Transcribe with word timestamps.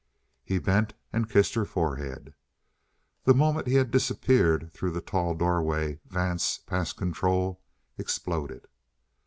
He 0.43 0.57
bent 0.57 0.95
and 1.13 1.29
kissed 1.29 1.53
her 1.53 1.63
forehead. 1.63 2.33
The 3.25 3.35
moment 3.35 3.67
he 3.67 3.75
had 3.75 3.91
disappeared 3.91 4.71
through 4.73 4.93
the 4.93 4.99
tall 5.01 5.35
doorway, 5.35 5.99
Vance, 6.09 6.57
past 6.57 6.97
control, 6.97 7.61
exploded. 7.99 8.65